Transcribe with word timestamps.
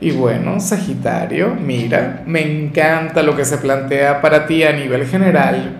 Y 0.00 0.12
bueno, 0.12 0.60
Sagitario, 0.60 1.56
mira, 1.56 2.22
me 2.24 2.42
encanta 2.42 3.22
lo 3.22 3.34
que 3.34 3.44
se 3.44 3.58
plantea 3.58 4.20
para 4.20 4.46
ti 4.46 4.62
a 4.62 4.72
nivel 4.72 5.06
general, 5.06 5.76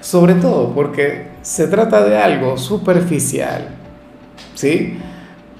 sobre 0.00 0.34
todo 0.34 0.72
porque 0.72 1.26
se 1.42 1.66
trata 1.66 2.04
de 2.04 2.16
algo 2.16 2.56
superficial, 2.56 3.66
¿sí? 4.54 4.98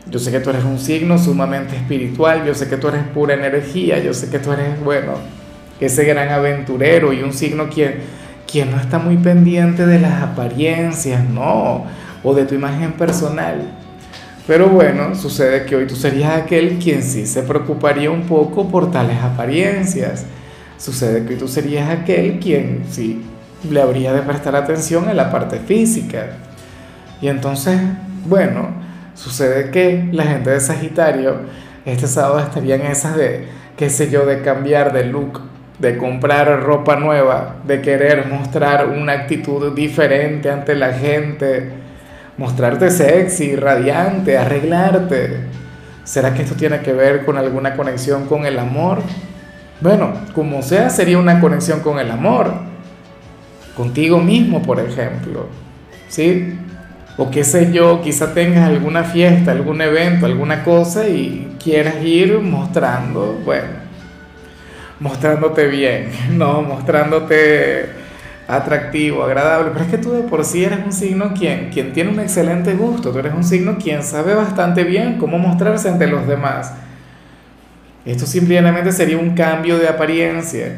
Yo 0.09 0.21
sé 0.21 0.31
que 0.31 0.39
tú 0.39 0.51
eres 0.51 0.65
un 0.65 0.79
signo 0.79 1.19
sumamente 1.19 1.75
espiritual, 1.75 2.45
yo 2.47 2.55
sé 2.55 2.69
que 2.69 2.77
tú 2.77 2.89
eres 2.89 3.03
pura 3.13 3.35
energía, 3.35 3.99
yo 3.99 4.15
sé 4.15 4.31
que 4.31 4.39
tú 4.39 4.53
eres, 4.53 4.81
bueno, 4.83 5.15
ese 5.81 6.05
gran 6.05 6.29
aventurero 6.29 7.13
y 7.13 7.23
un 7.23 7.33
signo 7.33 7.69
quien, 7.69 7.97
quien 8.51 8.71
no 8.71 8.79
está 8.79 9.01
muy 9.01 9.17
pendiente 9.17 9.87
de 9.87 9.99
las 9.99 10.23
apariencias, 10.23 11.29
¿no? 11.29 11.85
O 12.23 12.35
de 12.35 12.45
tu 12.45 12.55
imagen 12.55 12.93
personal. 12.93 13.61
Pero 14.49 14.71
bueno, 14.71 15.15
sucede 15.15 15.67
que 15.67 15.77
hoy 15.77 15.87
tú 15.87 15.95
serías 15.95 16.33
aquel 16.33 16.79
quien 16.79 17.03
sí 17.03 17.27
se 17.27 17.43
preocuparía 17.43 18.11
un 18.11 18.23
poco 18.23 18.67
por 18.71 18.91
tales 18.91 19.19
apariencias. 19.19 20.25
Sucede 20.79 21.27
que 21.27 21.35
hoy 21.35 21.39
tú 21.39 21.49
serías 21.49 21.91
aquel 21.91 22.41
quien 22.41 22.85
sí 22.89 23.23
le 23.71 23.83
habría 23.83 24.15
de 24.15 24.23
prestar 24.23 24.57
atención 24.57 25.07
a 25.07 25.13
la 25.13 25.31
parte 25.31 25.59
física. 25.59 26.39
Y 27.21 27.29
entonces, 27.29 27.79
bueno, 28.25 28.71
sucede 29.15 29.71
que 29.71 30.09
la 30.13 30.25
gente 30.25 30.49
de 30.49 30.61
Sagitario 30.61 31.41
este 31.85 32.07
sábado 32.07 32.39
estaría 32.41 32.77
en 32.77 32.87
esas 32.87 33.19
de, 33.19 33.49
qué 33.77 33.91
sé 33.91 34.09
yo, 34.09 34.25
de 34.25 34.41
cambiar 34.41 34.95
de 34.95 35.05
look, 35.05 35.43
de 35.79 35.99
comprar 35.99 36.63
ropa 36.63 36.97
nueva, 36.97 37.57
de 37.67 37.83
querer 37.83 38.27
mostrar 38.29 38.89
una 38.89 39.13
actitud 39.13 39.75
diferente 39.75 40.51
ante 40.51 40.75
la 40.75 40.95
gente 40.95 41.88
mostrarte 42.39 42.91
sexy, 42.91 43.57
radiante, 43.57 44.39
arreglarte. 44.39 45.41
¿Será 46.05 46.33
que 46.33 46.43
esto 46.43 46.55
tiene 46.55 46.81
que 46.81 46.95
ver 46.95 47.27
con 47.27 47.37
alguna 47.37 47.77
conexión 47.77 48.27
con 48.27 48.47
el 48.47 48.59
amor? 48.59 49.03
Bueno, 49.81 50.15
como 50.35 50.63
sea, 50.63 50.89
sería 50.89 51.19
una 51.19 51.41
conexión 51.41 51.81
con 51.81 51.99
el 51.99 52.11
amor. 52.11 52.53
Contigo 53.77 54.19
mismo, 54.19 54.63
por 54.63 54.81
ejemplo. 54.81 55.49
¿Sí? 56.09 56.59
O 57.19 57.31
qué 57.31 57.43
sé 57.43 57.73
yo, 57.73 58.01
quizá 58.01 58.33
tengas 58.33 58.69
alguna 58.69 59.03
fiesta, 59.03 59.51
algún 59.51 59.81
evento, 59.83 60.25
alguna 60.25 60.63
cosa 60.63 61.09
y 61.09 61.57
quieras 61.63 61.97
ir 62.03 62.39
mostrando, 62.39 63.41
bueno, 63.45 63.69
mostrándote 65.01 65.67
bien, 65.67 66.11
no 66.39 66.63
mostrándote 66.63 67.98
atractivo, 68.49 69.23
agradable, 69.23 69.71
pero 69.73 69.85
es 69.85 69.91
que 69.91 69.99
tú 69.99 70.11
de 70.11 70.23
por 70.23 70.43
sí 70.43 70.65
eres 70.65 70.79
un 70.83 70.93
signo 70.93 71.35
quien, 71.35 71.69
quien 71.69 71.93
tiene 71.93 72.11
un 72.11 72.19
excelente 72.19 72.73
gusto, 72.73 73.13
tú 73.13 73.19
eres 73.19 73.35
un 73.35 73.45
signo 73.45 73.77
quien 73.77 74.03
sabe 74.03 74.35
bastante 74.35 74.85
bien 74.85 75.19
cómo 75.19 75.39
mostrarse 75.39 75.91
ante 75.91 76.07
los 76.07 76.27
demás. 76.27 76.73
Esto 78.07 78.25
simplemente 78.25 78.91
sería 78.91 79.19
un 79.19 79.35
cambio 79.35 79.79
de 79.79 79.87
apariencia. 79.87 80.77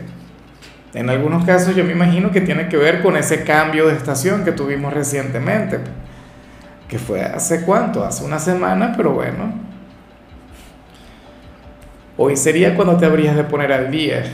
En 0.95 1.09
algunos 1.09 1.45
casos 1.45 1.77
yo 1.77 1.85
me 1.85 1.93
imagino 1.93 2.33
que 2.33 2.41
tiene 2.41 2.69
que 2.69 2.77
ver 2.77 3.03
con 3.03 3.17
ese 3.17 3.45
cambio 3.45 3.87
de 3.87 3.95
estación 3.95 4.45
que 4.45 4.51
tuvimos 4.51 4.93
recientemente, 4.93 5.79
que 6.89 6.98
fue 6.98 7.23
hace 7.23 7.63
cuánto, 7.63 8.05
hace 8.05 8.25
una 8.25 8.41
semana, 8.41 8.95
pero 8.97 9.13
bueno. 9.13 9.53
Hoy 12.17 12.36
sería 12.36 12.75
cuando 12.75 12.97
te 12.97 13.07
habrías 13.07 13.36
de 13.36 13.45
poner 13.45 13.73
al 13.73 13.92
día. 13.92 14.25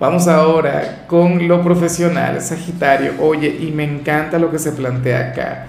Vamos 0.00 0.28
ahora 0.28 1.04
con 1.08 1.48
lo 1.48 1.60
profesional, 1.60 2.40
Sagitario. 2.40 3.14
Oye, 3.20 3.48
y 3.48 3.72
me 3.72 3.82
encanta 3.82 4.38
lo 4.38 4.48
que 4.48 4.60
se 4.60 4.70
plantea 4.70 5.30
acá. 5.30 5.66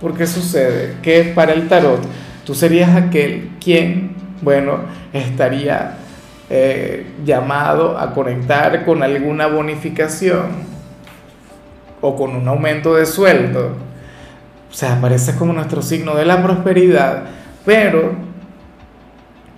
Porque 0.00 0.28
sucede 0.28 0.98
que 1.02 1.32
para 1.34 1.52
el 1.52 1.68
tarot 1.68 2.00
tú 2.44 2.54
serías 2.54 2.94
aquel 2.94 3.50
quien, 3.60 4.14
bueno, 4.40 4.78
estaría 5.12 5.96
eh, 6.48 7.06
llamado 7.24 7.98
a 7.98 8.14
conectar 8.14 8.84
con 8.84 9.02
alguna 9.02 9.48
bonificación 9.48 10.46
o 12.00 12.14
con 12.14 12.36
un 12.36 12.46
aumento 12.46 12.94
de 12.94 13.04
sueldo. 13.04 13.70
O 14.70 14.74
sea, 14.74 14.94
aparece 14.94 15.34
como 15.34 15.52
nuestro 15.52 15.82
signo 15.82 16.14
de 16.14 16.24
la 16.24 16.40
prosperidad, 16.40 17.24
pero 17.64 18.12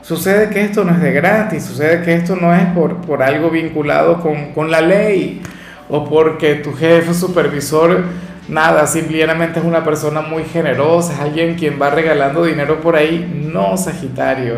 Sucede 0.05 0.51
que 0.51 0.61
esto 0.61 0.85
no 0.85 0.93
es 0.93 1.01
de 1.01 1.13
gratis, 1.13 1.65
sucede 1.65 2.03
que 2.03 2.13
esto 2.13 2.37
no 2.37 2.55
es 2.55 2.67
por, 2.75 2.97
por 2.97 3.23
algo 3.23 3.49
vinculado 3.49 4.21
con, 4.21 4.53
con, 4.53 4.71
la 4.71 4.83
ley 4.83 5.41
o 5.89 6.07
porque 6.07 6.57
tu 6.57 6.75
jefe 6.75 7.15
supervisor, 7.15 8.03
nada, 8.47 8.87
simplemente 8.87 9.61
es 9.61 9.65
una 9.65 9.83
persona 9.83 10.21
muy 10.21 10.45
generosa, 10.45 11.15
es 11.15 11.21
alguien 11.21 11.55
quien 11.55 11.81
va 11.81 11.89
regalando 11.89 12.45
dinero 12.45 12.83
por 12.83 12.97
ahí. 12.97 13.49
No, 13.51 13.79
Sagitario, 13.79 14.57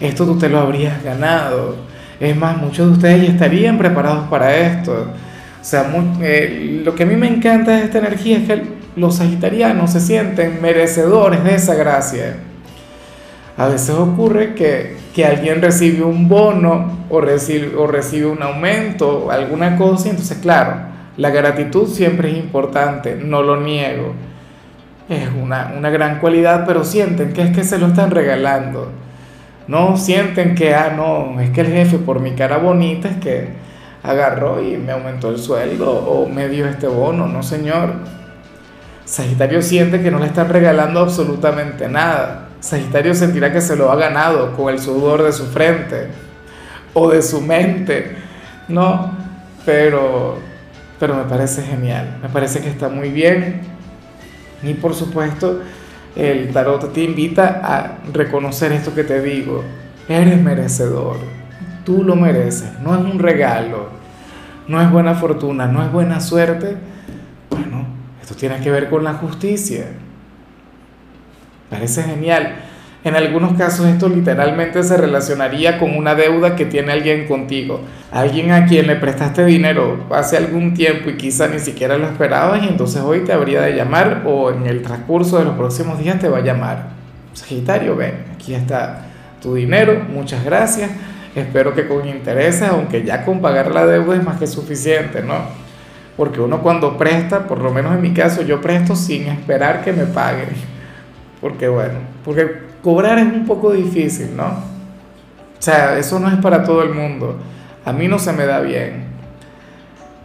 esto 0.00 0.24
tú 0.24 0.36
te 0.36 0.48
lo 0.48 0.58
habrías 0.58 1.00
ganado. 1.00 1.76
Es 2.18 2.36
más, 2.36 2.56
muchos 2.56 2.88
de 2.88 2.92
ustedes 2.94 3.22
ya 3.22 3.32
estarían 3.34 3.78
preparados 3.78 4.26
para 4.28 4.52
esto. 4.56 5.12
O 5.60 5.64
sea, 5.64 5.86
eh, 6.22 6.82
lo 6.84 6.92
que 6.96 7.04
a 7.04 7.06
mí 7.06 7.14
me 7.14 7.28
encanta 7.28 7.70
de 7.70 7.84
esta 7.84 7.98
energía 7.98 8.38
es 8.38 8.48
que 8.48 8.62
los 8.96 9.18
sagitarianos 9.18 9.92
se 9.92 10.00
sienten 10.00 10.60
merecedores 10.60 11.44
de 11.44 11.54
esa 11.54 11.76
gracia. 11.76 12.34
A 13.56 13.68
veces 13.68 13.90
ocurre 13.90 14.54
que, 14.54 14.96
alguien 15.24 15.62
recibe 15.62 16.04
un 16.04 16.28
bono 16.28 17.06
o 17.08 17.20
recibe, 17.22 17.74
o 17.74 17.86
recibe 17.86 18.26
un 18.26 18.42
aumento 18.42 19.30
alguna 19.30 19.76
cosa, 19.76 20.08
y 20.08 20.10
entonces 20.10 20.38
claro, 20.38 20.74
la 21.16 21.30
gratitud 21.30 21.88
siempre 21.88 22.30
es 22.30 22.36
importante, 22.36 23.14
no 23.16 23.42
lo 23.42 23.58
niego. 23.58 24.12
Es 25.08 25.28
una, 25.40 25.72
una 25.76 25.88
gran 25.88 26.18
cualidad, 26.18 26.64
pero 26.66 26.84
sienten 26.84 27.32
que 27.32 27.42
es 27.42 27.56
que 27.56 27.64
se 27.64 27.78
lo 27.78 27.86
están 27.86 28.10
regalando. 28.10 28.90
No 29.68 29.96
sienten 29.96 30.54
que, 30.54 30.74
ah, 30.74 30.92
no, 30.94 31.40
es 31.40 31.50
que 31.50 31.62
el 31.62 31.68
jefe 31.68 31.98
por 31.98 32.20
mi 32.20 32.32
cara 32.32 32.58
bonita 32.58 33.08
es 33.08 33.16
que 33.16 33.48
agarró 34.02 34.62
y 34.62 34.76
me 34.76 34.92
aumentó 34.92 35.30
el 35.30 35.38
sueldo 35.38 35.90
o 35.90 36.28
me 36.28 36.48
dio 36.48 36.66
este 36.68 36.86
bono, 36.86 37.26
no 37.26 37.42
señor. 37.42 37.94
Sagitario 39.04 39.62
siente 39.62 40.02
que 40.02 40.10
no 40.10 40.18
le 40.18 40.26
están 40.26 40.48
regalando 40.48 41.00
absolutamente 41.00 41.88
nada. 41.88 42.45
Sagitario 42.60 43.14
sentirá 43.14 43.52
que 43.52 43.60
se 43.60 43.76
lo 43.76 43.90
ha 43.90 43.96
ganado 43.96 44.56
con 44.56 44.72
el 44.72 44.80
sudor 44.80 45.22
de 45.22 45.32
su 45.32 45.46
frente 45.46 46.08
o 46.94 47.10
de 47.10 47.22
su 47.22 47.40
mente, 47.40 48.16
¿no? 48.68 49.12
Pero, 49.64 50.38
pero 50.98 51.14
me 51.14 51.24
parece 51.24 51.62
genial, 51.62 52.18
me 52.22 52.28
parece 52.28 52.60
que 52.60 52.68
está 52.68 52.88
muy 52.88 53.10
bien. 53.10 53.60
Y 54.62 54.74
por 54.74 54.94
supuesto, 54.94 55.60
el 56.16 56.50
tarot 56.52 56.92
te 56.92 57.02
invita 57.02 57.60
a 57.62 57.98
reconocer 58.12 58.72
esto 58.72 58.94
que 58.94 59.04
te 59.04 59.20
digo. 59.20 59.62
Eres 60.08 60.40
merecedor, 60.40 61.18
tú 61.84 62.02
lo 62.02 62.16
mereces, 62.16 62.78
no 62.80 62.94
es 62.94 63.00
un 63.00 63.18
regalo, 63.18 63.88
no 64.66 64.80
es 64.80 64.90
buena 64.90 65.14
fortuna, 65.14 65.66
no 65.66 65.84
es 65.84 65.92
buena 65.92 66.20
suerte. 66.20 66.76
Bueno, 67.50 67.86
esto 68.22 68.34
tiene 68.34 68.58
que 68.60 68.70
ver 68.70 68.88
con 68.88 69.04
la 69.04 69.14
justicia. 69.14 69.86
Parece 71.70 72.02
genial. 72.02 72.54
En 73.06 73.14
algunos 73.14 73.56
casos 73.56 73.86
esto 73.86 74.08
literalmente 74.08 74.82
se 74.82 74.96
relacionaría 74.96 75.78
con 75.78 75.96
una 75.96 76.16
deuda 76.16 76.56
que 76.56 76.64
tiene 76.64 76.90
alguien 76.90 77.28
contigo. 77.28 77.80
Alguien 78.10 78.50
a 78.50 78.66
quien 78.66 78.88
le 78.88 78.96
prestaste 78.96 79.44
dinero 79.44 80.06
hace 80.10 80.36
algún 80.36 80.74
tiempo 80.74 81.10
y 81.10 81.16
quizá 81.16 81.46
ni 81.46 81.60
siquiera 81.60 81.98
lo 81.98 82.06
esperabas 82.06 82.64
y 82.64 82.66
entonces 82.66 83.02
hoy 83.02 83.20
te 83.20 83.32
habría 83.32 83.60
de 83.60 83.76
llamar 83.76 84.24
o 84.26 84.50
en 84.50 84.66
el 84.66 84.82
transcurso 84.82 85.38
de 85.38 85.44
los 85.44 85.54
próximos 85.54 86.00
días 86.00 86.18
te 86.18 86.28
va 86.28 86.38
a 86.38 86.40
llamar. 86.40 86.88
Sagitario, 87.32 87.94
ven, 87.94 88.24
aquí 88.34 88.54
está 88.54 89.06
tu 89.40 89.54
dinero, 89.54 90.04
muchas 90.12 90.44
gracias. 90.44 90.90
Espero 91.36 91.74
que 91.74 91.86
con 91.86 92.08
interés, 92.08 92.60
aunque 92.62 93.04
ya 93.04 93.24
con 93.24 93.40
pagar 93.40 93.70
la 93.70 93.86
deuda 93.86 94.16
es 94.16 94.24
más 94.24 94.38
que 94.38 94.48
suficiente, 94.48 95.22
¿no? 95.22 95.34
Porque 96.16 96.40
uno 96.40 96.60
cuando 96.60 96.98
presta, 96.98 97.46
por 97.46 97.60
lo 97.60 97.70
menos 97.70 97.94
en 97.94 98.02
mi 98.02 98.12
caso, 98.12 98.42
yo 98.42 98.60
presto 98.60 98.96
sin 98.96 99.28
esperar 99.28 99.84
que 99.84 99.92
me 99.92 100.06
paguen 100.06 100.48
porque 101.46 101.68
bueno, 101.68 102.00
porque 102.24 102.56
cobrar 102.82 103.18
es 103.18 103.26
un 103.26 103.46
poco 103.46 103.72
difícil, 103.72 104.36
¿no? 104.36 104.46
O 104.46 105.60
sea, 105.60 105.96
eso 105.96 106.18
no 106.18 106.26
es 106.28 106.34
para 106.38 106.64
todo 106.64 106.82
el 106.82 106.92
mundo. 106.92 107.38
A 107.84 107.92
mí 107.92 108.08
no 108.08 108.18
se 108.18 108.32
me 108.32 108.46
da 108.46 108.58
bien. 108.58 109.04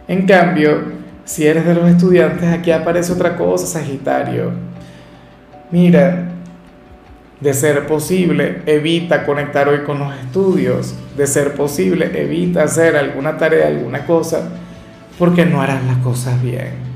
En 0.08 0.26
cambio, 0.26 0.82
si 1.24 1.46
eres 1.46 1.64
de 1.64 1.74
los 1.74 1.88
estudiantes, 1.88 2.52
aquí 2.52 2.72
aparece 2.72 3.12
otra 3.12 3.36
cosa, 3.36 3.66
Sagitario. 3.66 4.50
Mira, 5.70 6.28
De 7.40 7.54
ser 7.54 7.86
posible, 7.86 8.62
evita 8.66 9.24
conectar 9.24 9.68
hoy 9.68 9.84
con 9.84 10.00
los 10.00 10.12
estudios. 10.16 10.96
De 11.16 11.28
ser 11.28 11.54
posible, 11.54 12.10
evita 12.20 12.64
hacer 12.64 12.96
alguna 12.96 13.36
tarea, 13.36 13.68
alguna 13.68 14.06
cosa, 14.06 14.48
porque 15.20 15.46
no 15.46 15.62
harás 15.62 15.84
las 15.84 15.98
cosas 15.98 16.42
bien. 16.42 16.91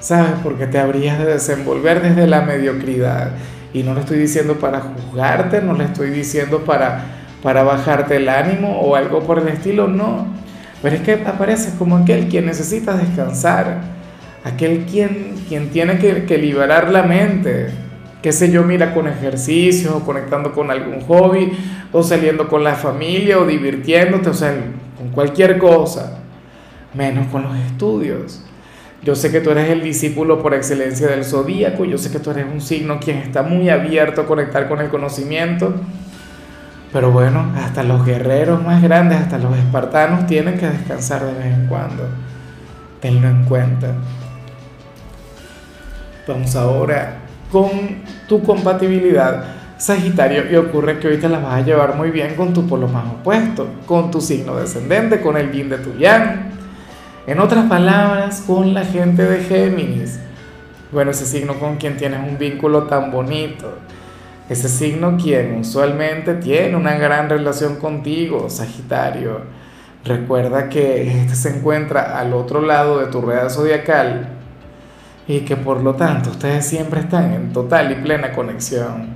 ¿Sabes? 0.00 0.32
Porque 0.42 0.66
te 0.66 0.78
habrías 0.78 1.18
de 1.18 1.26
desenvolver 1.26 2.02
desde 2.02 2.26
la 2.26 2.40
mediocridad. 2.40 3.32
Y 3.72 3.82
no 3.82 3.94
lo 3.94 4.00
estoy 4.00 4.18
diciendo 4.18 4.58
para 4.58 4.80
juzgarte, 4.80 5.60
no 5.60 5.74
le 5.74 5.84
estoy 5.84 6.10
diciendo 6.10 6.64
para, 6.64 7.04
para 7.42 7.62
bajarte 7.62 8.16
el 8.16 8.28
ánimo 8.28 8.80
o 8.80 8.96
algo 8.96 9.20
por 9.20 9.38
el 9.38 9.48
estilo, 9.48 9.86
no. 9.86 10.26
Pero 10.82 10.96
es 10.96 11.02
que 11.02 11.12
apareces 11.12 11.74
como 11.74 11.98
aquel 11.98 12.28
quien 12.28 12.46
necesita 12.46 12.94
descansar, 12.94 13.82
aquel 14.42 14.86
quien, 14.86 15.34
quien 15.48 15.68
tiene 15.68 15.98
que, 15.98 16.24
que 16.24 16.38
liberar 16.38 16.90
la 16.90 17.02
mente, 17.02 17.68
qué 18.22 18.32
sé 18.32 18.50
yo, 18.50 18.62
mira, 18.64 18.94
con 18.94 19.06
ejercicio, 19.06 19.98
o 19.98 20.00
conectando 20.00 20.52
con 20.52 20.70
algún 20.70 21.02
hobby, 21.02 21.52
o 21.92 22.02
saliendo 22.02 22.48
con 22.48 22.64
la 22.64 22.74
familia, 22.74 23.38
o 23.38 23.46
divirtiéndote, 23.46 24.30
o 24.30 24.34
sea, 24.34 24.54
con 24.96 25.10
cualquier 25.10 25.58
cosa, 25.58 26.20
menos 26.94 27.26
con 27.28 27.42
los 27.42 27.56
estudios. 27.58 28.42
Yo 29.02 29.14
sé 29.14 29.30
que 29.32 29.40
tú 29.40 29.50
eres 29.50 29.70
el 29.70 29.82
discípulo 29.82 30.42
por 30.42 30.52
excelencia 30.52 31.08
del 31.08 31.24
zodíaco, 31.24 31.86
yo 31.86 31.96
sé 31.96 32.10
que 32.10 32.18
tú 32.18 32.32
eres 32.32 32.44
un 32.52 32.60
signo 32.60 33.00
quien 33.00 33.16
está 33.16 33.42
muy 33.42 33.70
abierto 33.70 34.20
a 34.20 34.26
conectar 34.26 34.68
con 34.68 34.80
el 34.80 34.90
conocimiento, 34.90 35.74
pero 36.92 37.10
bueno, 37.10 37.50
hasta 37.56 37.82
los 37.82 38.04
guerreros 38.04 38.62
más 38.62 38.82
grandes, 38.82 39.18
hasta 39.18 39.38
los 39.38 39.56
espartanos 39.56 40.26
tienen 40.26 40.58
que 40.58 40.66
descansar 40.66 41.24
de 41.24 41.32
vez 41.32 41.46
en 41.46 41.66
cuando. 41.66 42.08
Tenlo 43.00 43.28
en 43.28 43.44
cuenta. 43.44 43.94
Vamos 46.28 46.54
ahora 46.54 47.20
con 47.50 47.70
tu 48.28 48.42
compatibilidad, 48.42 49.44
Sagitario, 49.78 50.50
y 50.50 50.56
ocurre 50.56 50.98
que 50.98 51.08
hoy 51.08 51.16
te 51.16 51.28
la 51.28 51.38
vas 51.38 51.54
a 51.54 51.60
llevar 51.62 51.96
muy 51.96 52.10
bien 52.10 52.34
con 52.34 52.52
tu 52.52 52.66
polo 52.66 52.86
más 52.86 53.06
opuesto, 53.06 53.66
con 53.86 54.10
tu 54.10 54.20
signo 54.20 54.56
descendente, 54.56 55.22
con 55.22 55.38
el 55.38 55.50
yin 55.50 55.70
de 55.70 55.78
tu 55.78 55.96
yang 55.96 56.49
en 57.26 57.40
otras 57.40 57.68
palabras, 57.68 58.42
con 58.46 58.74
la 58.74 58.84
gente 58.84 59.22
de 59.22 59.44
Géminis. 59.44 60.18
Bueno, 60.92 61.10
ese 61.10 61.26
signo 61.26 61.54
con 61.54 61.76
quien 61.76 61.96
tienes 61.96 62.20
un 62.26 62.38
vínculo 62.38 62.84
tan 62.84 63.10
bonito. 63.10 63.78
Ese 64.48 64.68
signo 64.68 65.16
quien 65.16 65.60
usualmente 65.60 66.34
tiene 66.34 66.76
una 66.76 66.94
gran 66.94 67.28
relación 67.28 67.76
contigo, 67.76 68.50
Sagitario. 68.50 69.42
Recuerda 70.04 70.68
que 70.68 71.08
este 71.08 71.34
se 71.36 71.56
encuentra 71.56 72.18
al 72.18 72.32
otro 72.32 72.60
lado 72.60 72.98
de 72.98 73.06
tu 73.06 73.20
rueda 73.20 73.48
zodiacal 73.50 74.28
y 75.28 75.40
que 75.40 75.56
por 75.56 75.82
lo 75.82 75.94
tanto 75.94 76.30
ustedes 76.30 76.66
siempre 76.66 77.00
están 77.00 77.32
en 77.32 77.52
total 77.52 77.92
y 77.92 78.02
plena 78.02 78.32
conexión. 78.32 79.10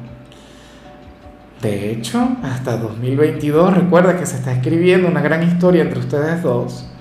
De 1.60 1.90
hecho, 1.90 2.36
hasta 2.42 2.76
2022 2.76 3.74
recuerda 3.74 4.16
que 4.16 4.26
se 4.26 4.36
está 4.36 4.52
escribiendo 4.52 5.08
una 5.08 5.22
gran 5.22 5.42
historia 5.42 5.82
entre 5.82 5.98
ustedes 5.98 6.42
dos. 6.42 6.93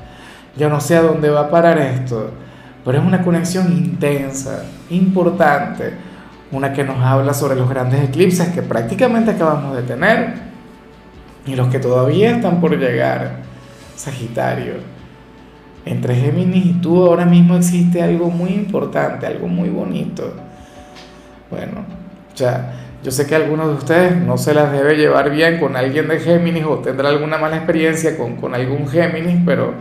Yo 0.55 0.69
no 0.69 0.79
sé 0.79 0.95
a 0.95 1.01
dónde 1.01 1.29
va 1.29 1.41
a 1.41 1.49
parar 1.49 1.77
esto, 1.77 2.31
pero 2.85 2.99
es 2.99 3.03
una 3.03 3.23
conexión 3.23 3.71
intensa, 3.71 4.63
importante, 4.89 5.93
una 6.51 6.73
que 6.73 6.83
nos 6.83 6.97
habla 7.03 7.33
sobre 7.33 7.55
los 7.55 7.69
grandes 7.69 8.03
eclipses 8.03 8.49
que 8.49 8.61
prácticamente 8.61 9.31
acabamos 9.31 9.75
de 9.75 9.83
tener 9.83 10.33
y 11.45 11.55
los 11.55 11.67
que 11.69 11.79
todavía 11.79 12.31
están 12.31 12.61
por 12.61 12.77
llegar, 12.77 13.37
Sagitario. 13.95 14.75
Entre 15.85 16.15
Géminis 16.15 16.65
y 16.65 16.73
tú 16.73 17.05
ahora 17.05 17.25
mismo 17.25 17.55
existe 17.55 18.01
algo 18.01 18.29
muy 18.29 18.51
importante, 18.51 19.25
algo 19.25 19.47
muy 19.47 19.69
bonito. 19.69 20.33
Bueno, 21.49 21.83
sea, 22.33 22.73
yo 23.03 23.11
sé 23.11 23.27
que 23.27 23.35
algunos 23.35 23.67
de 23.67 23.73
ustedes 23.73 24.15
no 24.15 24.37
se 24.37 24.53
las 24.53 24.71
debe 24.71 24.95
llevar 24.95 25.29
bien 25.29 25.59
con 25.59 25.75
alguien 25.75 26.07
de 26.07 26.19
Géminis 26.19 26.65
o 26.65 26.77
tendrá 26.79 27.09
alguna 27.09 27.37
mala 27.37 27.57
experiencia 27.57 28.17
con, 28.17 28.37
con 28.37 28.55
algún 28.55 28.87
Géminis, 28.87 29.41
pero 29.45 29.73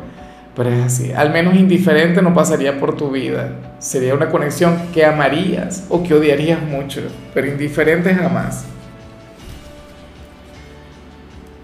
pero 0.54 0.68
es 0.70 0.84
así, 0.84 1.12
al 1.12 1.32
menos 1.32 1.54
indiferente 1.54 2.20
no 2.20 2.34
pasaría 2.34 2.78
por 2.78 2.96
tu 2.96 3.10
vida. 3.10 3.52
Sería 3.78 4.14
una 4.14 4.28
conexión 4.28 4.76
que 4.92 5.04
amarías 5.04 5.86
o 5.88 6.02
que 6.02 6.14
odiarías 6.14 6.62
mucho, 6.62 7.00
pero 7.32 7.46
indiferente 7.46 8.14
jamás. 8.14 8.66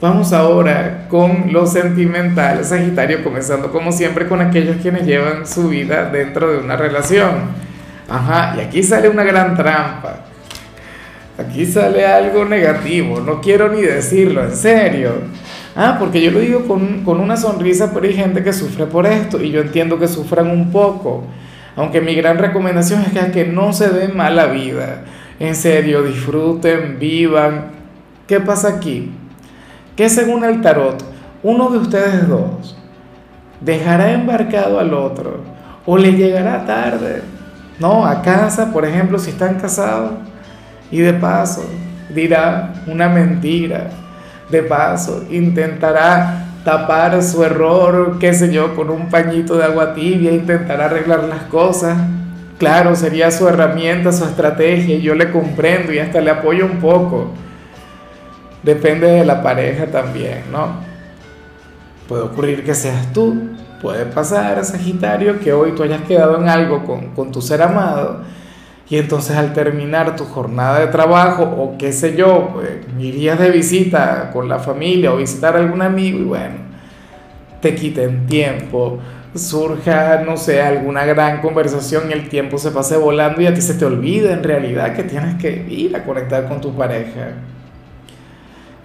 Vamos 0.00 0.32
ahora 0.32 1.06
con 1.08 1.52
lo 1.52 1.66
sentimental, 1.66 2.64
Sagitario, 2.64 3.24
comenzando 3.24 3.72
como 3.72 3.90
siempre 3.90 4.28
con 4.28 4.40
aquellos 4.40 4.76
quienes 4.76 5.04
llevan 5.04 5.44
su 5.44 5.68
vida 5.68 6.08
dentro 6.08 6.52
de 6.52 6.58
una 6.58 6.76
relación. 6.76 7.68
Ajá, 8.08 8.54
y 8.56 8.60
aquí 8.60 8.82
sale 8.82 9.08
una 9.08 9.24
gran 9.24 9.56
trampa. 9.56 10.20
Aquí 11.36 11.66
sale 11.66 12.06
algo 12.06 12.44
negativo, 12.44 13.20
no 13.20 13.40
quiero 13.40 13.68
ni 13.68 13.82
decirlo, 13.82 14.44
en 14.44 14.56
serio. 14.56 15.12
Ah, 15.80 15.94
porque 15.96 16.20
yo 16.20 16.32
lo 16.32 16.40
digo 16.40 16.66
con, 16.66 17.04
con 17.04 17.20
una 17.20 17.36
sonrisa, 17.36 17.92
pero 17.94 18.04
hay 18.04 18.12
gente 18.12 18.42
que 18.42 18.52
sufre 18.52 18.86
por 18.86 19.06
esto 19.06 19.40
y 19.40 19.52
yo 19.52 19.60
entiendo 19.60 19.96
que 19.96 20.08
sufran 20.08 20.50
un 20.50 20.72
poco. 20.72 21.22
Aunque 21.76 22.00
mi 22.00 22.16
gran 22.16 22.36
recomendación 22.36 23.02
es 23.02 23.30
que, 23.30 23.44
no 23.44 23.72
se 23.72 23.88
den 23.88 24.16
mala 24.16 24.46
vida. 24.46 25.04
En 25.38 25.54
serio, 25.54 26.02
disfruten, 26.02 26.98
vivan. 26.98 27.66
¿Qué 28.26 28.40
pasa 28.40 28.70
aquí? 28.70 29.12
Que 29.94 30.08
según 30.08 30.42
el 30.42 30.60
tarot, 30.62 31.00
uno 31.44 31.70
de 31.70 31.78
ustedes 31.78 32.26
dos 32.26 32.76
dejará 33.60 34.10
embarcado 34.10 34.80
al 34.80 34.92
otro 34.92 35.42
o 35.86 35.96
le 35.96 36.10
llegará 36.14 36.66
tarde, 36.66 37.22
¿no? 37.78 38.04
A 38.04 38.20
casa, 38.22 38.72
por 38.72 38.84
ejemplo, 38.84 39.16
si 39.20 39.30
están 39.30 39.60
casados, 39.60 40.10
y 40.90 40.98
de 40.98 41.12
paso 41.12 41.64
dirá 42.12 42.72
una 42.88 43.08
mentira 43.08 43.90
de 44.50 44.62
paso, 44.62 45.24
intentará 45.30 46.46
tapar 46.64 47.22
su 47.22 47.44
error, 47.44 48.18
qué 48.18 48.34
sé 48.34 48.52
yo, 48.52 48.74
con 48.74 48.90
un 48.90 49.08
pañito 49.08 49.56
de 49.56 49.64
agua 49.64 49.94
tibia, 49.94 50.32
intentará 50.32 50.86
arreglar 50.86 51.24
las 51.24 51.42
cosas. 51.44 51.96
Claro, 52.58 52.96
sería 52.96 53.30
su 53.30 53.48
herramienta, 53.48 54.12
su 54.12 54.24
estrategia, 54.24 54.96
y 54.96 55.02
yo 55.02 55.14
le 55.14 55.30
comprendo 55.30 55.92
y 55.92 55.98
hasta 55.98 56.20
le 56.20 56.30
apoyo 56.30 56.66
un 56.66 56.78
poco. 56.78 57.30
Depende 58.62 59.06
de 59.06 59.24
la 59.24 59.42
pareja 59.42 59.86
también, 59.86 60.42
¿no? 60.50 60.88
Puede 62.08 62.22
ocurrir 62.22 62.64
que 62.64 62.74
seas 62.74 63.12
tú, 63.12 63.50
puede 63.80 64.06
pasar, 64.06 64.64
Sagitario, 64.64 65.38
que 65.38 65.52
hoy 65.52 65.72
tú 65.72 65.84
hayas 65.84 66.02
quedado 66.02 66.38
en 66.40 66.48
algo 66.48 66.84
con, 66.84 67.08
con 67.14 67.30
tu 67.30 67.40
ser 67.40 67.62
amado 67.62 68.22
y 68.90 68.96
entonces 68.96 69.36
al 69.36 69.52
terminar 69.52 70.16
tu 70.16 70.24
jornada 70.24 70.80
de 70.80 70.86
trabajo 70.86 71.42
o 71.42 71.76
qué 71.76 71.92
sé 71.92 72.16
yo, 72.16 72.50
pues, 72.54 72.70
irías 72.98 73.38
de 73.38 73.50
visita 73.50 74.30
con 74.32 74.48
la 74.48 74.58
familia 74.58 75.12
o 75.12 75.18
visitar 75.18 75.56
a 75.56 75.58
algún 75.58 75.82
amigo 75.82 76.18
y 76.18 76.24
bueno, 76.24 76.56
te 77.60 77.74
quiten 77.74 78.26
tiempo, 78.26 78.98
surja, 79.34 80.22
no 80.24 80.38
sé, 80.38 80.62
alguna 80.62 81.04
gran 81.04 81.42
conversación 81.42 82.04
y 82.08 82.12
el 82.12 82.30
tiempo 82.30 82.56
se 82.56 82.70
pase 82.70 82.96
volando 82.96 83.42
y 83.42 83.46
a 83.46 83.52
ti 83.52 83.60
se 83.60 83.74
te 83.74 83.84
olvida 83.84 84.32
en 84.32 84.42
realidad 84.42 84.94
que 84.94 85.02
tienes 85.02 85.34
que 85.34 85.66
ir 85.68 85.94
a 85.94 86.04
conectar 86.04 86.48
con 86.48 86.60
tu 86.60 86.74
pareja. 86.74 87.32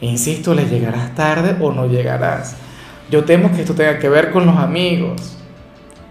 insisto, 0.02 0.54
le 0.54 0.66
llegarás 0.66 1.16
tarde 1.16 1.56
o 1.62 1.72
no 1.72 1.88
llegarás. 1.88 2.58
Yo 3.10 3.24
temo 3.24 3.52
que 3.54 3.62
esto 3.62 3.74
tenga 3.74 4.00
que 4.00 4.10
ver 4.10 4.32
con 4.32 4.46
los 4.46 4.58
amigos 4.58 5.43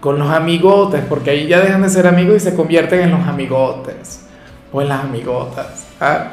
con 0.03 0.19
los 0.19 0.29
amigotes, 0.29 1.01
porque 1.07 1.29
ahí 1.29 1.47
ya 1.47 1.61
dejan 1.61 1.81
de 1.81 1.89
ser 1.89 2.07
amigos 2.07 2.35
y 2.35 2.39
se 2.41 2.55
convierten 2.55 2.99
en 3.03 3.11
los 3.11 3.25
amigotes 3.25 4.25
o 4.73 4.81
en 4.81 4.89
las 4.89 4.99
amigotas. 4.99 5.87
¿ah? 6.01 6.25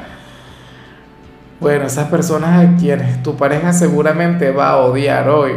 Bueno, 1.61 1.85
esas 1.85 2.09
personas 2.09 2.65
a 2.65 2.77
quienes 2.77 3.23
tu 3.23 3.37
pareja 3.37 3.71
seguramente 3.71 4.51
va 4.51 4.71
a 4.71 4.77
odiar 4.79 5.29
hoy, 5.29 5.53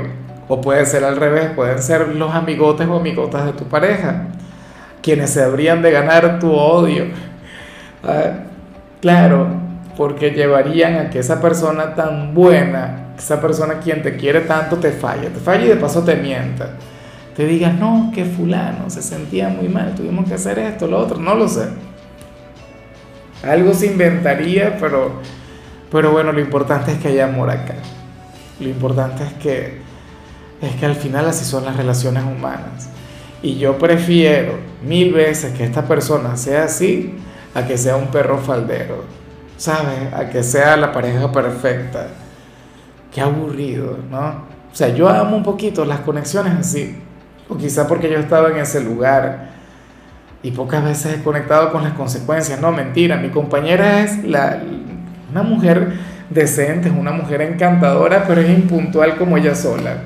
o 0.47 0.61
puede 0.61 0.87
ser 0.87 1.03
al 1.03 1.17
revés, 1.17 1.51
pueden 1.57 1.83
ser 1.83 2.15
los 2.15 2.33
amigotes 2.33 2.87
o 2.87 2.99
amigotas 2.99 3.47
de 3.47 3.53
tu 3.55 3.65
pareja, 3.65 4.27
quienes 5.03 5.31
se 5.31 5.43
habrían 5.43 5.83
de 5.83 5.91
ganar 5.91 6.39
tu 6.39 6.53
odio. 6.53 7.07
¿ah? 8.05 8.45
Claro, 9.01 9.49
porque 9.97 10.31
llevarían 10.31 10.99
a 10.99 11.11
que 11.11 11.19
esa 11.19 11.43
persona 11.43 11.97
tan 11.97 12.33
buena, 12.33 13.09
esa 13.19 13.41
persona 13.41 13.81
quien 13.81 14.05
te 14.05 14.17
quiere 14.17 14.43
tanto, 14.43 14.77
te 14.77 14.93
falle, 14.93 15.31
te 15.31 15.41
falle 15.41 15.67
y 15.67 15.69
de 15.71 15.77
paso 15.77 16.05
te 16.05 16.15
mienta 16.15 16.69
te 17.35 17.47
digas, 17.47 17.75
no, 17.75 18.13
que 18.15 18.25
fulano 18.25 18.89
se 18.89 19.03
sentía 19.03 19.49
muy 19.49 19.69
mal, 19.69 19.95
tuvimos 19.95 20.27
que 20.27 20.35
hacer 20.35 20.59
esto, 20.59 20.87
lo 20.87 20.99
otro, 20.99 21.19
no 21.19 21.35
lo 21.35 21.49
sé. 21.49 21.69
Algo 23.43 23.75
se 23.75 23.87
inventaría, 23.87 24.79
pero, 24.79 25.21
pero 25.91 26.13
bueno, 26.13 26.33
lo 26.33 26.41
importante 26.41 26.93
es 26.93 26.99
que 26.99 27.09
haya 27.09 27.25
amor 27.25 27.51
acá. 27.51 27.75
Lo 28.61 28.69
importante 28.69 29.25
es 29.25 29.33
que, 29.35 29.81
es 30.63 30.75
que 30.77 30.87
al 30.87 30.95
final 30.95 31.27
así 31.27 31.45
son 31.45 31.65
las 31.65 31.77
relaciones 31.77 32.23
humanas. 32.23 32.89
Y 33.43 33.59
yo 33.59 33.77
prefiero 33.79 34.55
mil 34.83 35.13
veces 35.13 35.53
que 35.53 35.65
esta 35.65 35.87
persona 35.87 36.37
sea 36.37 36.65
así 36.65 37.15
a 37.55 37.67
que 37.67 37.77
sea 37.77 37.97
un 37.97 38.07
perro 38.07 38.39
faldero, 38.39 39.05
¿sabes? 39.57 40.13
A 40.15 40.31
que 40.31 40.43
sea 40.43 40.77
la 40.77 40.93
pareja 40.93 41.31
perfecta. 41.31 42.07
Qué 43.13 43.21
aburrido, 43.21 43.99
¿no? 44.11 44.55
O 44.73 44.77
sea, 44.77 44.89
yo 44.89 45.09
amo 45.09 45.37
un 45.37 45.43
poquito 45.43 45.85
las 45.85 46.01
conexiones 46.01 46.55
así. 46.55 47.04
O 47.49 47.57
quizá 47.57 47.87
porque 47.87 48.11
yo 48.11 48.19
estaba 48.19 48.51
en 48.51 48.59
ese 48.59 48.83
lugar. 48.83 49.51
y 50.43 50.51
pocas 50.51 50.85
veces 50.85 51.19
he 51.19 51.23
conectado 51.23 51.73
con 51.73 51.83
las 51.83 51.95
consecuencias. 51.95 52.61
No, 52.61 52.71
mentira, 52.71 53.17
mi 53.17 53.31
compañera 53.31 54.03
es 54.03 54.25
la, 54.25 54.61
una 55.31 55.43
mujer 55.43 55.95
decente, 56.29 56.89
es 56.89 56.95
una 56.95 57.13
mujer 57.13 57.41
encantadora, 57.43 58.25
pero 58.27 58.41
es 58.43 58.51
impuntual 58.51 59.17
como 59.17 59.39
ella 59.39 59.55
sola. 59.55 59.97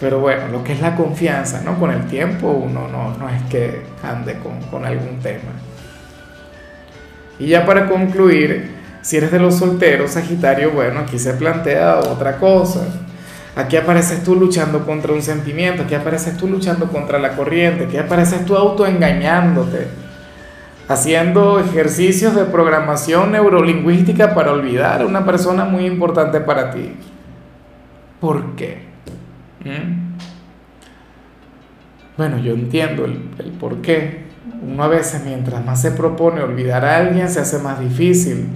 Pero 0.00 0.20
bueno, 0.20 0.48
lo 0.48 0.64
que 0.64 0.72
es 0.72 0.80
la 0.80 0.96
confianza, 0.96 1.60
¿no? 1.62 1.78
Con 1.78 1.90
el 1.90 2.06
tiempo 2.06 2.48
uno 2.48 2.88
no, 2.88 3.16
no 3.16 3.28
es 3.28 3.42
que 3.44 3.82
ande 4.02 4.38
con, 4.38 4.60
con 4.70 4.84
algún 4.84 5.18
tema. 5.20 5.52
Y 7.38 7.48
ya 7.48 7.64
para 7.64 7.88
concluir, 7.88 8.70
si 9.02 9.16
eres 9.16 9.30
de 9.30 9.38
los 9.38 9.56
solteros, 9.56 10.12
Sagitario, 10.12 10.70
bueno, 10.70 11.00
aquí 11.00 11.18
se 11.18 11.34
plantea 11.34 11.98
otra 11.98 12.38
cosa. 12.38 12.80
Aquí 13.56 13.76
apareces 13.76 14.24
tú 14.24 14.34
luchando 14.34 14.84
contra 14.84 15.12
un 15.12 15.22
sentimiento, 15.22 15.84
aquí 15.84 15.94
apareces 15.94 16.36
tú 16.36 16.48
luchando 16.48 16.88
contra 16.88 17.20
la 17.20 17.36
corriente, 17.36 17.84
aquí 17.84 17.96
apareces 17.96 18.44
tú 18.44 18.56
autoengañándote, 18.56 19.86
haciendo 20.88 21.60
ejercicios 21.60 22.34
de 22.34 22.46
programación 22.46 23.30
neurolingüística 23.30 24.34
para 24.34 24.50
olvidar 24.50 25.02
a 25.02 25.06
una 25.06 25.24
persona 25.24 25.64
muy 25.64 25.86
importante 25.86 26.40
para 26.40 26.72
ti. 26.72 26.96
¿Por 28.20 28.56
qué? 28.56 28.82
¿Mm? 29.64 30.04
Bueno, 32.16 32.38
yo 32.38 32.54
entiendo 32.54 33.04
el, 33.04 33.30
el 33.38 33.52
por 33.52 33.80
qué. 33.82 34.24
Uno 34.62 34.82
a 34.82 34.88
veces 34.88 35.22
mientras 35.24 35.64
más 35.64 35.80
se 35.80 35.92
propone 35.92 36.40
olvidar 36.40 36.84
a 36.84 36.96
alguien 36.96 37.28
se 37.28 37.38
hace 37.38 37.58
más 37.58 37.78
difícil, 37.78 38.48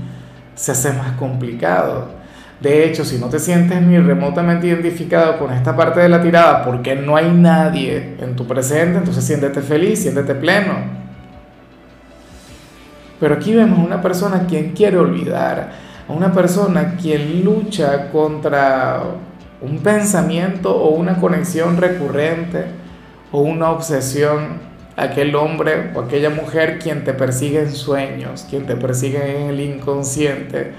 se 0.56 0.72
hace 0.72 0.92
más 0.92 1.12
complicado. 1.12 2.17
De 2.60 2.84
hecho, 2.84 3.04
si 3.04 3.18
no 3.18 3.28
te 3.28 3.38
sientes 3.38 3.80
ni 3.82 3.98
remotamente 3.98 4.66
identificado 4.66 5.38
con 5.38 5.52
esta 5.52 5.76
parte 5.76 6.00
de 6.00 6.08
la 6.08 6.20
tirada 6.20 6.64
porque 6.64 6.96
no 6.96 7.14
hay 7.14 7.30
nadie 7.30 8.16
en 8.20 8.34
tu 8.34 8.46
presente, 8.48 8.98
entonces 8.98 9.24
siéntete 9.24 9.60
feliz, 9.60 10.02
siéntete 10.02 10.34
pleno. 10.34 10.74
Pero 13.20 13.34
aquí 13.34 13.54
vemos 13.54 13.78
a 13.78 13.82
una 13.82 14.02
persona 14.02 14.46
quien 14.48 14.72
quiere 14.72 14.98
olvidar, 14.98 15.70
a 16.08 16.12
una 16.12 16.32
persona 16.32 16.96
quien 17.00 17.44
lucha 17.44 18.10
contra 18.10 19.02
un 19.60 19.78
pensamiento 19.78 20.74
o 20.74 20.90
una 20.90 21.20
conexión 21.20 21.76
recurrente 21.76 22.64
o 23.30 23.40
una 23.40 23.70
obsesión, 23.70 24.68
aquel 24.96 25.36
hombre 25.36 25.92
o 25.94 26.00
aquella 26.00 26.30
mujer 26.30 26.80
quien 26.80 27.04
te 27.04 27.12
persigue 27.12 27.60
en 27.60 27.72
sueños, 27.72 28.46
quien 28.50 28.66
te 28.66 28.74
persigue 28.74 29.42
en 29.42 29.50
el 29.50 29.60
inconsciente 29.60 30.72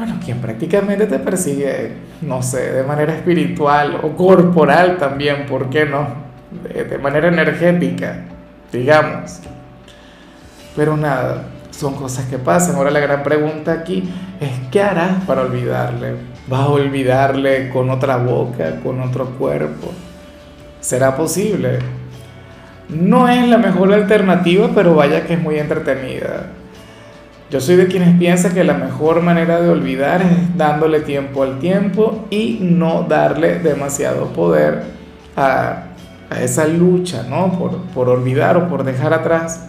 bueno, 0.00 0.18
quien 0.24 0.38
prácticamente 0.38 1.06
te 1.06 1.18
persigue, 1.18 1.92
no 2.22 2.42
sé, 2.42 2.72
de 2.72 2.82
manera 2.84 3.12
espiritual 3.12 4.00
o 4.02 4.16
corporal 4.16 4.96
también, 4.96 5.44
¿por 5.44 5.68
qué 5.68 5.84
no? 5.84 6.06
De, 6.72 6.96
manera 6.96 7.28
energética, 7.28 8.22
digamos. 8.72 9.40
Pero 10.74 10.96
nada, 10.96 11.48
son 11.70 11.96
cosas 11.96 12.24
que 12.30 12.38
pasan. 12.38 12.76
Ahora 12.76 12.90
la 12.90 13.00
gran 13.00 13.22
pregunta 13.22 13.72
aquí 13.72 14.10
es, 14.40 14.50
¿qué 14.70 14.82
harás 14.82 15.22
para 15.26 15.42
olvidarle? 15.42 16.14
¿Vas 16.48 16.60
a 16.60 16.68
olvidarle 16.68 17.68
con 17.68 17.90
otra 17.90 18.16
boca, 18.16 18.76
con 18.82 19.02
otro 19.02 19.26
cuerpo? 19.36 19.92
¿Será 20.80 21.14
posible? 21.14 21.78
No 22.88 23.28
es 23.28 23.46
la 23.46 23.58
mejor 23.58 23.92
alternativa, 23.92 24.70
pero 24.74 24.94
vaya 24.94 25.26
que 25.26 25.34
es 25.34 25.42
muy 25.42 25.58
entretenida. 25.58 26.46
Yo 27.50 27.60
soy 27.60 27.74
de 27.74 27.88
quienes 27.88 28.16
piensan 28.16 28.54
que 28.54 28.62
la 28.62 28.74
mejor 28.74 29.22
manera 29.22 29.60
de 29.60 29.68
olvidar 29.68 30.22
es 30.22 30.56
dándole 30.56 31.00
tiempo 31.00 31.42
al 31.42 31.58
tiempo 31.58 32.26
y 32.30 32.58
no 32.60 33.02
darle 33.02 33.58
demasiado 33.58 34.26
poder 34.26 34.84
a, 35.36 35.86
esa 36.40 36.68
lucha, 36.68 37.24
¿no? 37.28 37.58
Por, 37.58 37.76
por, 37.86 38.08
olvidar 38.08 38.56
o 38.56 38.68
por 38.68 38.84
dejar 38.84 39.12
atrás. 39.12 39.68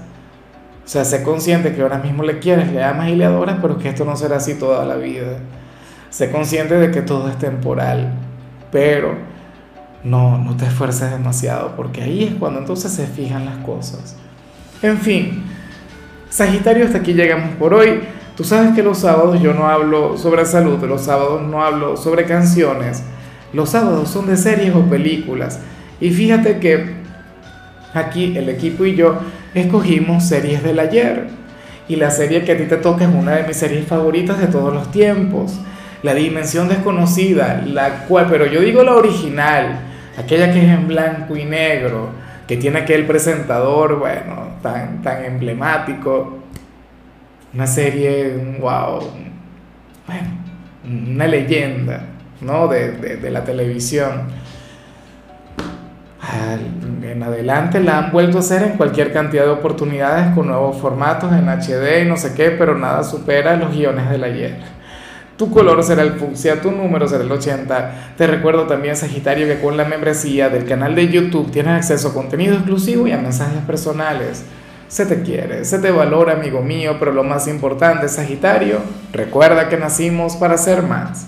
O 0.86 0.88
sea, 0.88 1.04
sé 1.06 1.24
consciente 1.24 1.74
que 1.74 1.82
ahora 1.82 1.98
mismo 1.98 2.22
le 2.22 2.38
quieres, 2.38 2.72
le 2.72 2.84
amas 2.84 3.10
y 3.10 3.16
le 3.16 3.26
adoras, 3.26 3.58
pero 3.60 3.80
que 3.80 3.90
esto 3.90 4.06
no 4.06 4.16
será 4.16 4.38
así 4.38 4.54
toda 4.54 4.86
la 4.86 4.96
vida. 4.96 5.38
Sé 6.12 6.30
consciente 6.30 6.76
de 6.76 6.92
que 6.92 7.02
todo 7.02 7.30
es 7.30 7.40
temporal, 7.40 8.14
pero 8.72 9.16
no, 10.04 10.38
no 10.38 10.56
te 10.56 10.66
esfuerces 10.66 11.10
demasiado, 11.10 11.76
porque 11.76 12.04
ahí 12.04 12.26
es 12.26 12.36
cuando 12.36 12.60
entonces 12.60 12.92
se 12.92 13.08
fijan 13.08 13.46
las 13.46 13.58
cosas. 13.66 14.18
En 14.84 15.00
fin. 15.00 15.44
Sagitario, 16.32 16.86
hasta 16.86 17.00
aquí 17.00 17.14
llegamos 17.14 17.56
por 17.56 17.74
hoy. 17.74 18.00
Tú 18.38 18.46
sabes 18.46 18.74
que 18.74 18.82
los 18.82 19.00
sábados 19.00 19.42
yo 19.42 19.54
no 19.54 19.68
hablo 19.68 20.18
sobre 20.18 20.46
salud, 20.46 20.82
los 20.86 21.02
sábados 21.02 21.42
no 21.42 21.62
hablo 21.62 21.98
sobre 21.98 22.24
canciones, 22.24 23.04
los 23.52 23.70
sábados 23.70 24.10
son 24.10 24.28
de 24.28 24.38
series 24.38 24.74
o 24.74 24.82
películas. 24.84 25.60
Y 26.00 26.10
fíjate 26.10 26.60
que 26.60 26.96
aquí 27.94 28.38
el 28.38 28.48
equipo 28.48 28.86
y 28.86 28.96
yo 28.96 29.20
escogimos 29.54 30.26
series 30.26 30.64
del 30.64 30.80
ayer. 30.80 31.28
Y 31.90 31.98
la 31.98 32.10
serie 32.10 32.46
que 32.46 32.54
a 32.54 32.58
ti 32.58 32.64
te 32.64 32.78
toca 32.78 33.04
es 33.04 33.14
una 33.14 33.36
de 33.36 33.44
mis 33.44 33.58
series 33.58 33.86
favoritas 33.86 34.40
de 34.40 34.48
todos 34.48 34.74
los 34.74 34.90
tiempos. 34.90 35.60
La 36.02 36.14
Dimensión 36.14 36.70
Desconocida, 36.70 37.62
la 37.68 38.06
cual, 38.06 38.28
pero 38.30 38.46
yo 38.46 38.62
digo 38.62 38.84
la 38.84 38.94
original, 38.94 39.82
aquella 40.18 40.54
que 40.54 40.60
es 40.60 40.70
en 40.70 40.88
blanco 40.88 41.36
y 41.36 41.44
negro, 41.44 42.12
que 42.52 42.58
tiene 42.58 42.80
aquel 42.80 43.08
presentador, 43.08 43.98
bueno, 43.98 44.58
tan, 44.62 45.02
tan 45.02 45.24
emblemático. 45.24 46.40
Una 47.54 47.66
serie, 47.66 48.58
wow, 48.60 49.00
bueno, 50.06 50.30
una 50.84 51.28
leyenda, 51.28 52.08
¿no? 52.42 52.68
De, 52.68 53.16
de, 53.16 53.32
la 53.32 53.46
televisión. 53.46 54.24
En 57.04 57.24
adelante 57.24 57.80
la 57.80 58.00
han 58.00 58.12
vuelto 58.12 58.36
a 58.36 58.40
hacer 58.42 58.64
en 58.64 58.72
cualquier 58.76 59.14
cantidad 59.14 59.46
de 59.46 59.52
oportunidades 59.52 60.36
con 60.36 60.48
nuevos 60.48 60.76
formatos 60.76 61.32
en 61.32 61.48
HD 61.48 62.04
y 62.04 62.06
no 62.06 62.18
sé 62.18 62.34
qué, 62.36 62.52
pero 62.52 62.78
nada 62.78 63.06
supera 63.06 63.56
los 63.56 63.74
guiones 63.74 64.10
del 64.10 64.26
ayer. 64.26 64.58
Tu 65.42 65.50
color 65.50 65.84
será 65.84 66.04
el 66.04 66.20
fucsia, 66.20 66.62
tu 66.62 66.70
número 66.70 67.08
será 67.08 67.24
el 67.24 67.32
80. 67.32 68.14
Te 68.16 68.28
recuerdo 68.28 68.68
también, 68.68 68.96
Sagitario, 68.96 69.48
que 69.48 69.60
con 69.60 69.76
la 69.76 69.86
membresía 69.86 70.50
del 70.50 70.66
canal 70.66 70.94
de 70.94 71.08
YouTube 71.08 71.50
tienes 71.50 71.78
acceso 71.78 72.10
a 72.10 72.14
contenido 72.14 72.54
exclusivo 72.54 73.08
y 73.08 73.12
a 73.12 73.18
mensajes 73.18 73.58
personales. 73.66 74.44
Se 74.88 75.08
te 75.08 75.24
quiere, 75.24 75.66
se 75.66 75.80
te 75.80 75.90
valora, 75.90 76.34
amigo 76.34 76.62
mío, 76.62 76.98
pero 77.00 77.12
lo 77.12 77.24
más 77.24 77.48
importante, 77.48 78.08
Sagitario, 78.08 78.82
recuerda 79.14 79.68
que 79.68 79.78
nacimos 79.78 80.36
para 80.36 80.60
ser 80.60 80.84
más. 80.84 81.26